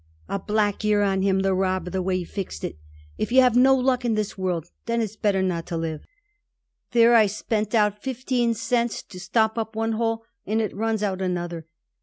"A 0.27 0.39
black 0.39 0.83
year 0.83 1.03
on 1.03 1.21
him, 1.21 1.41
the 1.41 1.53
robber, 1.53 1.91
the 1.91 2.01
way 2.01 2.17
he 2.17 2.23
fixed 2.25 2.63
it! 2.63 2.79
If 3.19 3.31
you 3.31 3.41
have 3.41 3.55
no 3.55 3.75
luck 3.75 4.03
in 4.03 4.15
this 4.15 4.35
world, 4.35 4.71
then 4.87 4.99
it's 4.99 5.15
better 5.15 5.43
not 5.43 5.67
to 5.67 5.77
live. 5.77 6.07
There 6.89 7.13
I 7.15 7.27
spent 7.27 7.75
out 7.75 8.01
fifteen 8.01 8.55
cents 8.55 9.03
to 9.03 9.19
stop 9.19 9.59
up 9.59 9.75
one 9.75 9.91
hole, 9.91 10.23
and 10.43 10.59
it 10.59 10.75
runs 10.75 11.03
out 11.03 11.21
another. 11.21 11.67